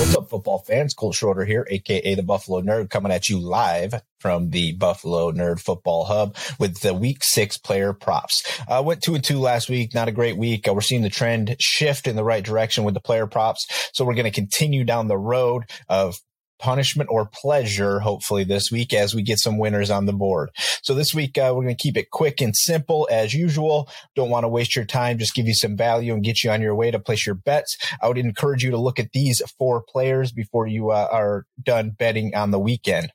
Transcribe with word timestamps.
What's 0.00 0.16
up, 0.16 0.30
football 0.30 0.60
fans? 0.60 0.94
Colt 0.94 1.14
Schroeder 1.14 1.44
here, 1.44 1.66
aka 1.68 2.14
the 2.14 2.22
Buffalo 2.22 2.62
Nerd, 2.62 2.88
coming 2.88 3.12
at 3.12 3.28
you 3.28 3.38
live 3.38 4.02
from 4.18 4.48
the 4.48 4.72
Buffalo 4.72 5.30
Nerd 5.30 5.60
Football 5.60 6.06
Hub 6.06 6.36
with 6.58 6.80
the 6.80 6.94
Week 6.94 7.22
Six 7.22 7.58
player 7.58 7.92
props. 7.92 8.42
Uh, 8.66 8.82
went 8.82 9.02
two 9.02 9.14
and 9.14 9.22
two 9.22 9.38
last 9.38 9.68
week, 9.68 9.92
not 9.94 10.08
a 10.08 10.12
great 10.12 10.38
week. 10.38 10.66
Uh, 10.66 10.72
we're 10.72 10.80
seeing 10.80 11.02
the 11.02 11.10
trend 11.10 11.54
shift 11.58 12.06
in 12.06 12.16
the 12.16 12.24
right 12.24 12.42
direction 12.42 12.84
with 12.84 12.94
the 12.94 13.00
player 13.00 13.26
props, 13.26 13.66
so 13.92 14.06
we're 14.06 14.14
going 14.14 14.24
to 14.24 14.30
continue 14.30 14.84
down 14.84 15.06
the 15.06 15.18
road 15.18 15.64
of 15.90 16.18
punishment 16.60 17.10
or 17.10 17.26
pleasure, 17.26 17.98
hopefully 18.00 18.44
this 18.44 18.70
week 18.70 18.92
as 18.92 19.14
we 19.14 19.22
get 19.22 19.38
some 19.38 19.58
winners 19.58 19.90
on 19.90 20.06
the 20.06 20.12
board. 20.12 20.50
So 20.82 20.94
this 20.94 21.14
week, 21.14 21.36
uh, 21.38 21.52
we're 21.54 21.62
going 21.62 21.76
to 21.76 21.82
keep 21.82 21.96
it 21.96 22.10
quick 22.10 22.40
and 22.40 22.54
simple 22.54 23.08
as 23.10 23.34
usual. 23.34 23.88
Don't 24.14 24.30
want 24.30 24.44
to 24.44 24.48
waste 24.48 24.76
your 24.76 24.84
time. 24.84 25.18
Just 25.18 25.34
give 25.34 25.46
you 25.46 25.54
some 25.54 25.76
value 25.76 26.14
and 26.14 26.22
get 26.22 26.44
you 26.44 26.50
on 26.50 26.60
your 26.60 26.74
way 26.74 26.90
to 26.90 26.98
place 26.98 27.26
your 27.26 27.34
bets. 27.34 27.76
I 28.00 28.08
would 28.08 28.18
encourage 28.18 28.62
you 28.62 28.70
to 28.70 28.78
look 28.78 29.00
at 29.00 29.12
these 29.12 29.42
four 29.58 29.82
players 29.82 30.32
before 30.32 30.66
you 30.66 30.90
uh, 30.90 31.08
are 31.10 31.46
done 31.62 31.90
betting 31.90 32.34
on 32.34 32.50
the 32.50 32.60
weekend 32.60 33.12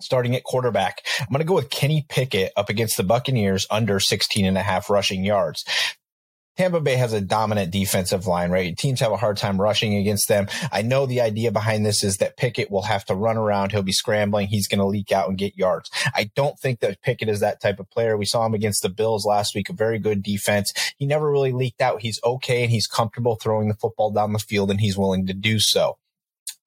starting 0.00 0.36
at 0.36 0.44
quarterback. 0.44 0.98
I'm 1.20 1.28
going 1.30 1.38
to 1.38 1.46
go 1.46 1.54
with 1.54 1.70
Kenny 1.70 2.04
Pickett 2.08 2.52
up 2.54 2.68
against 2.68 2.98
the 2.98 3.02
Buccaneers 3.02 3.66
under 3.70 3.98
16 3.98 4.44
and 4.44 4.58
a 4.58 4.62
half 4.62 4.90
rushing 4.90 5.24
yards. 5.24 5.64
Tampa 6.56 6.80
Bay 6.80 6.96
has 6.96 7.12
a 7.12 7.20
dominant 7.20 7.70
defensive 7.70 8.26
line, 8.26 8.50
right? 8.50 8.76
Teams 8.76 9.00
have 9.00 9.12
a 9.12 9.16
hard 9.16 9.36
time 9.36 9.60
rushing 9.60 9.94
against 9.96 10.28
them. 10.28 10.46
I 10.72 10.82
know 10.82 11.06
the 11.06 11.20
idea 11.20 11.52
behind 11.52 11.84
this 11.84 12.02
is 12.02 12.18
that 12.18 12.36
Pickett 12.36 12.70
will 12.70 12.82
have 12.82 13.04
to 13.06 13.14
run 13.14 13.36
around. 13.36 13.72
He'll 13.72 13.82
be 13.82 13.92
scrambling. 13.92 14.48
He's 14.48 14.68
going 14.68 14.78
to 14.78 14.86
leak 14.86 15.12
out 15.12 15.28
and 15.28 15.36
get 15.36 15.56
yards. 15.56 15.90
I 16.14 16.30
don't 16.34 16.58
think 16.58 16.80
that 16.80 17.02
Pickett 17.02 17.28
is 17.28 17.40
that 17.40 17.60
type 17.60 17.78
of 17.78 17.90
player. 17.90 18.16
We 18.16 18.24
saw 18.24 18.46
him 18.46 18.54
against 18.54 18.82
the 18.82 18.88
Bills 18.88 19.26
last 19.26 19.54
week, 19.54 19.68
a 19.68 19.74
very 19.74 19.98
good 19.98 20.22
defense. 20.22 20.72
He 20.96 21.06
never 21.06 21.30
really 21.30 21.52
leaked 21.52 21.80
out. 21.82 22.02
He's 22.02 22.20
okay 22.24 22.62
and 22.62 22.70
he's 22.70 22.86
comfortable 22.86 23.36
throwing 23.36 23.68
the 23.68 23.74
football 23.74 24.10
down 24.10 24.32
the 24.32 24.38
field 24.38 24.70
and 24.70 24.80
he's 24.80 24.96
willing 24.96 25.26
to 25.26 25.34
do 25.34 25.58
so. 25.58 25.98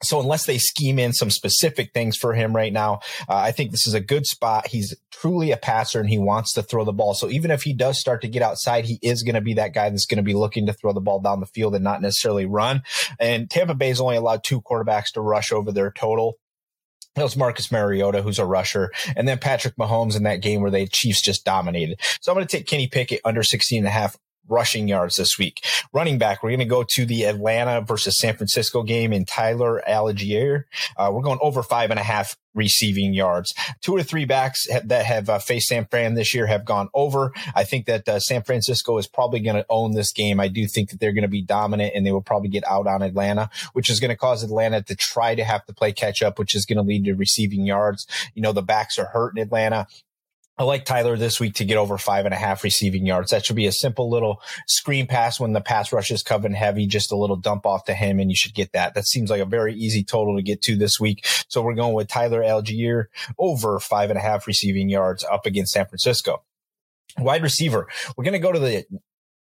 So 0.03 0.19
unless 0.19 0.45
they 0.45 0.57
scheme 0.57 0.97
in 0.97 1.13
some 1.13 1.29
specific 1.29 1.91
things 1.93 2.15
for 2.15 2.33
him 2.33 2.55
right 2.55 2.71
now, 2.71 2.99
uh, 3.27 3.35
I 3.35 3.51
think 3.51 3.71
this 3.71 3.85
is 3.85 3.93
a 3.93 3.99
good 3.99 4.25
spot. 4.25 4.67
He's 4.67 4.95
truly 5.11 5.51
a 5.51 5.57
passer 5.57 5.99
and 5.99 6.09
he 6.09 6.17
wants 6.17 6.53
to 6.53 6.63
throw 6.63 6.85
the 6.85 6.93
ball. 6.93 7.13
So 7.13 7.29
even 7.29 7.51
if 7.51 7.63
he 7.63 7.73
does 7.73 7.99
start 7.99 8.21
to 8.21 8.27
get 8.29 8.41
outside, 8.41 8.85
he 8.85 8.99
is 9.01 9.23
going 9.23 9.35
to 9.35 9.41
be 9.41 9.55
that 9.55 9.73
guy 9.73 9.89
that's 9.89 10.05
going 10.05 10.17
to 10.17 10.23
be 10.23 10.33
looking 10.33 10.67
to 10.67 10.73
throw 10.73 10.93
the 10.93 11.01
ball 11.01 11.19
down 11.19 11.41
the 11.41 11.45
field 11.45 11.75
and 11.75 11.83
not 11.83 12.01
necessarily 12.01 12.45
run. 12.45 12.83
And 13.19 13.49
Tampa 13.49 13.75
Bay's 13.75 13.99
only 13.99 14.15
allowed 14.15 14.43
two 14.43 14.61
quarterbacks 14.61 15.11
to 15.13 15.21
rush 15.21 15.51
over 15.51 15.71
their 15.71 15.91
total. 15.91 16.37
It 17.15 17.23
was 17.23 17.35
Marcus 17.35 17.71
Mariota, 17.71 18.21
who's 18.21 18.39
a 18.39 18.45
rusher, 18.45 18.91
and 19.15 19.27
then 19.27 19.39
Patrick 19.39 19.75
Mahomes 19.75 20.15
in 20.15 20.23
that 20.23 20.41
game 20.41 20.61
where 20.61 20.71
the 20.71 20.87
Chiefs 20.87 21.21
just 21.21 21.43
dominated. 21.43 21.99
So 22.21 22.31
I'm 22.31 22.35
going 22.35 22.47
to 22.47 22.57
take 22.57 22.67
Kenny 22.67 22.87
Pickett 22.87 23.21
under 23.25 23.43
16 23.43 23.79
and 23.79 23.87
a 23.87 23.91
half 23.91 24.15
rushing 24.49 24.87
yards 24.87 25.15
this 25.15 25.37
week. 25.37 25.63
Running 25.93 26.17
back, 26.17 26.43
we're 26.43 26.49
going 26.49 26.59
to 26.59 26.65
go 26.65 26.83
to 26.83 27.05
the 27.05 27.23
Atlanta 27.23 27.81
versus 27.81 28.17
San 28.19 28.35
Francisco 28.35 28.83
game 28.83 29.13
in 29.13 29.25
Tyler 29.25 29.81
Allgeier. 29.87 30.63
Uh, 30.97 31.11
we're 31.13 31.21
going 31.21 31.39
over 31.41 31.63
five 31.63 31.91
and 31.91 31.99
a 31.99 32.03
half 32.03 32.35
receiving 32.55 33.13
yards. 33.13 33.53
Two 33.81 33.95
or 33.95 34.03
three 34.03 34.25
backs 34.25 34.67
that 34.83 35.05
have 35.05 35.29
uh, 35.29 35.39
faced 35.39 35.67
San 35.67 35.85
Fran 35.85 36.15
this 36.15 36.33
year 36.33 36.47
have 36.47 36.65
gone 36.65 36.89
over. 36.93 37.31
I 37.55 37.63
think 37.63 37.85
that 37.85 38.07
uh, 38.07 38.19
San 38.19 38.43
Francisco 38.43 38.97
is 38.97 39.07
probably 39.07 39.39
going 39.39 39.55
to 39.55 39.65
own 39.69 39.93
this 39.93 40.11
game. 40.11 40.39
I 40.39 40.47
do 40.47 40.67
think 40.67 40.89
that 40.89 40.99
they're 40.99 41.13
going 41.13 41.23
to 41.23 41.27
be 41.27 41.41
dominant 41.41 41.93
and 41.95 42.05
they 42.05 42.11
will 42.11 42.21
probably 42.21 42.49
get 42.49 42.67
out 42.67 42.87
on 42.87 43.01
Atlanta, 43.01 43.49
which 43.73 43.89
is 43.89 43.99
going 43.99 44.09
to 44.09 44.17
cause 44.17 44.43
Atlanta 44.43 44.81
to 44.83 44.95
try 44.95 45.35
to 45.35 45.43
have 45.43 45.65
to 45.65 45.73
play 45.73 45.91
catch 45.91 46.21
up, 46.21 46.39
which 46.39 46.55
is 46.55 46.65
going 46.65 46.77
to 46.77 46.83
lead 46.83 47.05
to 47.05 47.13
receiving 47.13 47.65
yards. 47.65 48.05
You 48.33 48.41
know, 48.41 48.51
the 48.51 48.61
backs 48.61 48.97
are 48.97 49.05
hurt 49.05 49.37
in 49.37 49.43
Atlanta. 49.43 49.87
I 50.59 50.63
like 50.63 50.83
Tyler 50.83 51.15
this 51.15 51.39
week 51.39 51.55
to 51.55 51.65
get 51.65 51.77
over 51.77 51.97
five 51.97 52.25
and 52.25 52.33
a 52.33 52.37
half 52.37 52.65
receiving 52.65 53.05
yards. 53.05 53.31
That 53.31 53.45
should 53.45 53.55
be 53.55 53.65
a 53.65 53.71
simple 53.71 54.09
little 54.09 54.41
screen 54.67 55.07
pass 55.07 55.39
when 55.39 55.53
the 55.53 55.61
pass 55.61 55.93
rush 55.93 56.11
is 56.11 56.21
coming 56.21 56.51
heavy, 56.51 56.85
just 56.85 57.13
a 57.13 57.15
little 57.15 57.37
dump 57.37 57.65
off 57.65 57.85
to 57.85 57.93
him, 57.93 58.19
and 58.19 58.29
you 58.29 58.35
should 58.35 58.53
get 58.53 58.73
that. 58.73 58.93
That 58.93 59.07
seems 59.07 59.29
like 59.29 59.41
a 59.41 59.45
very 59.45 59.73
easy 59.73 60.03
total 60.03 60.35
to 60.35 60.43
get 60.43 60.61
to 60.63 60.75
this 60.75 60.99
week. 60.99 61.25
So 61.47 61.61
we're 61.61 61.75
going 61.75 61.93
with 61.93 62.09
Tyler 62.09 62.41
Allgeier 62.41 63.05
over 63.37 63.79
five 63.79 64.09
and 64.09 64.19
a 64.19 64.21
half 64.21 64.47
receiving 64.47 64.89
yards 64.89 65.23
up 65.23 65.45
against 65.45 65.71
San 65.71 65.85
Francisco. 65.85 66.43
Wide 67.17 67.41
receiver. 67.41 67.87
We're 68.17 68.25
going 68.25 68.33
to 68.33 68.39
go 68.39 68.51
to 68.51 68.59
the 68.59 68.85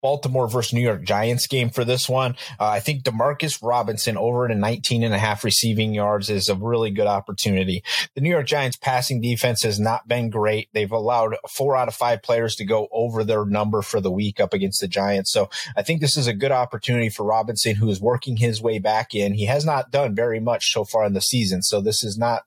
Baltimore 0.02 0.48
versus 0.48 0.72
New 0.72 0.80
York 0.80 1.02
Giants 1.02 1.46
game 1.46 1.70
for 1.70 1.84
this 1.84 2.08
one. 2.08 2.36
Uh, 2.58 2.66
I 2.66 2.80
think 2.80 3.02
Demarcus 3.02 3.62
Robinson 3.62 4.16
over 4.16 4.48
at 4.48 4.56
19 4.56 5.02
and 5.02 5.14
a 5.14 5.18
half 5.18 5.44
receiving 5.44 5.94
yards 5.94 6.30
is 6.30 6.48
a 6.48 6.54
really 6.54 6.90
good 6.90 7.06
opportunity. 7.06 7.82
The 8.14 8.20
New 8.20 8.30
York 8.30 8.46
Giants 8.46 8.76
passing 8.76 9.20
defense 9.20 9.62
has 9.62 9.80
not 9.80 10.08
been 10.08 10.30
great. 10.30 10.68
They've 10.72 10.90
allowed 10.90 11.36
four 11.48 11.76
out 11.76 11.88
of 11.88 11.94
five 11.94 12.22
players 12.22 12.54
to 12.56 12.64
go 12.64 12.88
over 12.92 13.24
their 13.24 13.44
number 13.44 13.82
for 13.82 14.00
the 14.00 14.10
week 14.10 14.40
up 14.40 14.52
against 14.52 14.80
the 14.80 14.88
Giants. 14.88 15.32
So 15.32 15.50
I 15.76 15.82
think 15.82 16.00
this 16.00 16.16
is 16.16 16.26
a 16.26 16.34
good 16.34 16.52
opportunity 16.52 17.08
for 17.08 17.24
Robinson, 17.24 17.76
who 17.76 17.90
is 17.90 18.00
working 18.00 18.36
his 18.36 18.62
way 18.62 18.78
back 18.78 19.14
in. 19.14 19.34
He 19.34 19.46
has 19.46 19.64
not 19.64 19.90
done 19.90 20.14
very 20.14 20.40
much 20.40 20.72
so 20.72 20.84
far 20.84 21.04
in 21.04 21.12
the 21.12 21.20
season. 21.20 21.62
So 21.62 21.80
this 21.80 22.04
is 22.04 22.16
not 22.16 22.42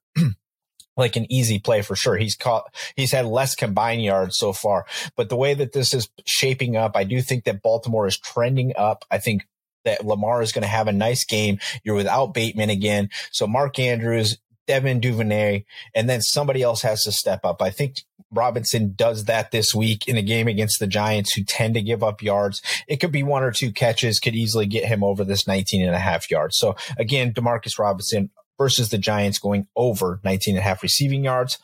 like 0.98 1.16
an 1.16 1.32
easy 1.32 1.60
play 1.60 1.82
for 1.82 1.96
sure. 1.96 2.18
He's 2.18 2.36
caught, 2.36 2.74
he's 2.96 3.12
had 3.12 3.26
less 3.26 3.56
combined 3.56 4.04
yards 4.04 4.38
so 4.38 4.54
far, 4.54 4.86
but 5.16 5.30
the 5.30 5.36
way 5.36 5.54
that 5.54 5.74
this 5.74 5.94
is 5.94 6.10
shaping 6.26 6.76
up, 6.76 6.96
I 6.96 7.04
do 7.04 7.22
think 7.22 7.46
that 7.46 7.62
Baltimore 7.62 8.08
is 8.08 8.18
trending 8.18 8.74
up. 8.78 9.06
I 9.10 9.18
think 9.18 9.48
that 9.86 10.06
Lamar 10.06 10.42
is 10.42 10.52
going 10.52 10.64
to 10.64 10.68
have 10.68 10.88
a 10.88 10.94
nice 10.94 11.26
game. 11.26 11.60
You're 11.84 11.96
without 11.96 12.34
Bateman 12.34 12.70
again. 12.70 13.10
So 13.32 13.48
Mark 13.48 13.80
Andrews, 13.80 14.38
Devin 14.68 15.00
Duvernay, 15.00 15.66
and 15.96 16.10
then 16.10 16.22
somebody 16.22 16.62
else 16.62 16.82
has 16.84 17.02
to 17.04 17.12
step 17.12 17.46
up. 17.46 17.62
I 17.62 17.72
think 17.72 18.04
Robinson 18.32 18.94
does 18.96 19.26
that 19.26 19.52
this 19.52 19.76
week 19.76 20.08
in 20.08 20.18
a 20.18 20.22
game 20.22 20.48
against 20.48 20.80
the 20.80 20.88
Giants 20.88 21.34
who 21.34 21.44
tend 21.44 21.74
to 21.74 21.82
give 21.82 22.04
up 22.04 22.22
yards. 22.22 22.62
It 22.88 22.98
could 22.98 23.12
be 23.12 23.24
one 23.24 23.44
or 23.44 23.52
two 23.52 23.72
catches 23.72 24.20
could 24.20 24.36
easily 24.36 24.66
get 24.66 24.86
him 24.86 25.04
over 25.04 25.24
this 25.24 25.48
19 25.48 25.86
and 25.86 25.96
a 25.96 26.00
half 26.00 26.32
yards. 26.32 26.58
So 26.58 26.76
again, 26.98 27.34
Demarcus 27.34 27.78
Robinson 27.78 28.30
versus 28.62 28.90
the 28.90 29.00
Giants 29.00 29.40
going 29.40 29.66
over 29.76 30.20
19 30.24 30.54
and 30.54 30.60
a 30.60 30.62
half 30.62 30.84
receiving 30.84 31.24
yards 31.24 31.58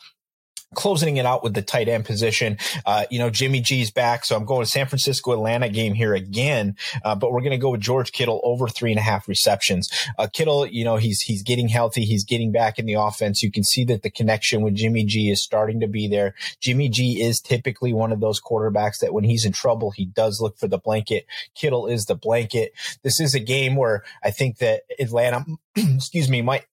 closing 0.74 1.16
it 1.16 1.24
out 1.24 1.42
with 1.42 1.54
the 1.54 1.62
tight 1.62 1.88
end 1.88 2.04
position. 2.04 2.58
Uh, 2.84 3.04
you 3.10 3.18
know, 3.18 3.30
Jimmy 3.30 3.60
G's 3.60 3.90
back. 3.90 4.24
So 4.24 4.36
I'm 4.36 4.44
going 4.44 4.64
to 4.64 4.70
San 4.70 4.86
Francisco 4.86 5.32
Atlanta 5.32 5.68
game 5.68 5.94
here 5.94 6.14
again. 6.14 6.76
Uh, 7.04 7.14
but 7.14 7.32
we're 7.32 7.40
going 7.40 7.52
to 7.52 7.58
go 7.58 7.70
with 7.70 7.80
George 7.80 8.12
Kittle 8.12 8.40
over 8.44 8.68
three 8.68 8.90
and 8.90 8.98
a 8.98 9.02
half 9.02 9.28
receptions. 9.28 9.88
Uh, 10.18 10.28
Kittle, 10.32 10.66
you 10.66 10.84
know, 10.84 10.96
he's, 10.96 11.20
he's 11.22 11.42
getting 11.42 11.68
healthy. 11.68 12.04
He's 12.04 12.24
getting 12.24 12.52
back 12.52 12.78
in 12.78 12.86
the 12.86 12.94
offense. 12.94 13.42
You 13.42 13.50
can 13.50 13.64
see 13.64 13.84
that 13.84 14.02
the 14.02 14.10
connection 14.10 14.62
with 14.62 14.74
Jimmy 14.74 15.04
G 15.04 15.30
is 15.30 15.42
starting 15.42 15.80
to 15.80 15.88
be 15.88 16.06
there. 16.06 16.34
Jimmy 16.60 16.88
G 16.88 17.22
is 17.22 17.40
typically 17.40 17.92
one 17.92 18.12
of 18.12 18.20
those 18.20 18.40
quarterbacks 18.40 18.98
that 19.00 19.14
when 19.14 19.24
he's 19.24 19.44
in 19.44 19.52
trouble, 19.52 19.90
he 19.90 20.04
does 20.04 20.40
look 20.40 20.58
for 20.58 20.68
the 20.68 20.78
blanket. 20.78 21.26
Kittle 21.54 21.86
is 21.86 22.04
the 22.04 22.14
blanket. 22.14 22.72
This 23.02 23.20
is 23.20 23.34
a 23.34 23.40
game 23.40 23.76
where 23.76 24.04
I 24.22 24.30
think 24.30 24.58
that 24.58 24.82
Atlanta, 24.98 25.44
excuse 25.76 26.28
me, 26.28 26.42
might 26.42 26.66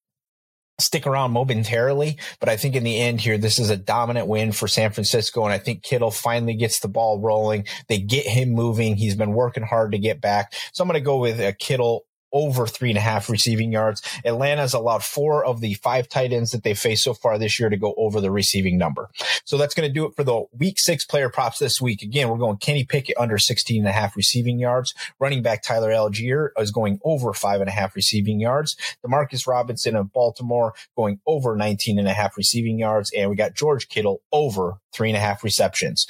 stick 0.80 1.08
around 1.08 1.32
momentarily, 1.32 2.18
but 2.40 2.50
I 2.50 2.58
think 2.58 2.76
in 2.76 2.84
the 2.84 3.00
end 3.00 3.22
here, 3.22 3.38
this 3.38 3.60
is 3.60 3.70
a 3.70 3.78
dominant 3.78 4.28
win 4.28 4.52
for 4.52 4.68
San 4.68 4.92
Francisco. 4.92 5.44
And 5.46 5.54
I 5.54 5.58
think 5.58 5.84
Kittle 5.84 6.12
finally 6.12 6.56
gets 6.56 6.80
the 6.80 6.88
ball 6.88 7.20
rolling. 7.20 7.66
They 7.88 8.00
get 8.00 8.26
him 8.26 8.50
moving. 8.50 8.96
He's 8.96 9.16
been 9.16 9.34
working 9.34 9.64
hard 9.64 9.94
to 9.94 9.98
get 9.98 10.22
back. 10.22 10.54
So 10.74 10.84
I'm 10.84 10.90
going 10.90 11.00
to 11.00 11.06
go 11.06 11.18
with 11.18 11.40
a 11.40 11.54
Kittle 11.54 12.06
over 12.36 12.68
three 12.68 12.90
and 12.90 12.98
a 12.98 13.02
half 13.02 13.30
receiving 13.30 13.72
yards. 13.72 14.04
Atlanta's 14.26 14.74
allowed 14.74 15.04
four 15.04 15.44
of 15.44 15.62
the 15.62 15.74
five 15.76 16.10
tight 16.10 16.34
ends 16.34 16.52
that 16.52 16.64
they 16.64 16.74
faced 16.74 17.04
so 17.04 17.14
far 17.14 17.40
this 17.40 17.60
year 17.60 17.70
to 17.70 17.78
go 17.78 17.96
over 17.98 18.20
the 18.20 18.30
receiving 18.30 18.78
number. 18.78 19.10
So 19.46 19.58
that's 19.58 19.74
going 19.74 19.88
to 19.88 19.94
do 19.94 20.06
it 20.06 20.16
for 20.16 20.26
the 20.26 20.44
week 20.52 20.78
six 20.78 21.06
player 21.06 21.30
props 21.30 21.60
this 21.60 21.82
week. 21.82 22.02
Again, 22.02 22.30
we're 22.30 22.38
going 22.38 22.58
Kenny 22.58 22.84
Pickett 22.84 23.18
under 23.18 23.38
16 23.38 23.80
and 23.80 23.88
a 23.88 23.94
half 23.94 24.18
receiving 24.18 24.60
yards. 24.60 24.94
Running 25.18 25.42
back 25.42 25.64
Tyler 25.64 25.92
Allgeier 25.92 26.50
is 26.58 26.72
going 26.72 27.00
over 27.06 27.34
five 27.34 27.62
and 27.62 27.70
a 27.70 27.74
half 27.74 27.96
receiving 27.96 28.42
yards. 28.42 28.76
Demarcus 29.06 29.48
Robinson 29.48 29.96
of 29.96 30.12
Baltimore 30.12 30.74
going 30.98 31.22
over 31.26 31.56
19 31.56 31.98
and 31.98 32.08
a 32.08 32.14
half 32.14 32.36
receiving 32.36 32.78
yards. 32.78 33.12
And 33.16 33.30
we 33.30 33.38
got 33.38 33.56
George 33.56 33.88
Kittle 33.88 34.22
over 34.34 34.80
three 34.94 35.10
and 35.10 35.18
a 35.18 35.22
half 35.22 35.42
receptions. 35.42 36.06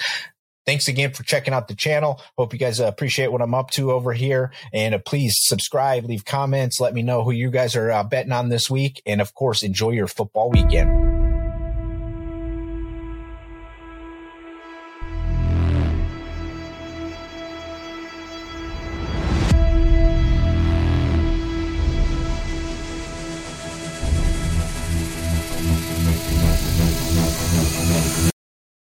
Thanks 0.66 0.88
again 0.88 1.14
for 1.14 1.24
checking 1.24 1.54
out 1.54 1.68
the 1.68 1.76
channel. 1.76 2.22
Hope 2.38 2.54
you 2.54 2.60
guys 2.60 2.80
uh, 2.80 2.86
appreciate 2.86 3.32
what 3.32 3.42
I'm 3.42 3.54
up 3.54 3.72
to 3.72 3.92
over 3.92 4.14
here. 4.14 4.52
And 4.74 4.96
uh, 4.96 5.00
please 5.00 5.38
subscribe, 5.40 6.06
leave 6.06 6.26
comments, 6.26 6.80
let 6.80 6.94
me 6.94 7.02
know 7.02 7.24
who 7.24 7.32
you 7.32 7.50
guys 7.50 7.76
are 7.76 7.92
uh, 7.92 8.04
betting 8.04 8.32
on 8.32 8.50
this 8.50 8.70
week. 8.70 9.02
And 9.06 9.22
of 9.22 9.34
course, 9.34 9.64
enjoy 9.64 9.92
your 9.92 10.08
football 10.08 10.50
weekend. 10.50 11.25